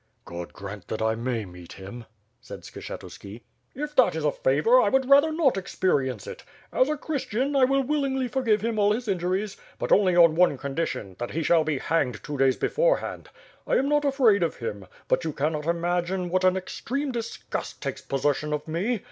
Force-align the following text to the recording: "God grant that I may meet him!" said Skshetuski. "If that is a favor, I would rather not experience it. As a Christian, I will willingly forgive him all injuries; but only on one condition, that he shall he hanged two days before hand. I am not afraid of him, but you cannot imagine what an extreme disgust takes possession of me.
"God 0.25 0.51
grant 0.51 0.87
that 0.87 0.99
I 1.03 1.13
may 1.13 1.45
meet 1.45 1.73
him!" 1.73 2.05
said 2.41 2.61
Skshetuski. 2.61 3.43
"If 3.75 3.95
that 3.97 4.15
is 4.15 4.25
a 4.25 4.31
favor, 4.31 4.81
I 4.81 4.89
would 4.89 5.07
rather 5.07 5.31
not 5.31 5.57
experience 5.57 6.25
it. 6.25 6.43
As 6.73 6.89
a 6.89 6.97
Christian, 6.97 7.55
I 7.55 7.65
will 7.65 7.83
willingly 7.83 8.27
forgive 8.27 8.61
him 8.61 8.79
all 8.79 8.93
injuries; 8.93 9.57
but 9.77 9.91
only 9.91 10.15
on 10.15 10.33
one 10.33 10.57
condition, 10.57 11.15
that 11.19 11.29
he 11.29 11.43
shall 11.43 11.63
he 11.65 11.77
hanged 11.77 12.23
two 12.23 12.35
days 12.39 12.55
before 12.57 12.97
hand. 12.97 13.29
I 13.67 13.75
am 13.75 13.87
not 13.89 14.03
afraid 14.03 14.41
of 14.41 14.55
him, 14.55 14.87
but 15.07 15.23
you 15.23 15.33
cannot 15.33 15.67
imagine 15.67 16.29
what 16.31 16.43
an 16.45 16.57
extreme 16.57 17.11
disgust 17.11 17.79
takes 17.83 18.01
possession 18.01 18.53
of 18.53 18.67
me. 18.67 18.99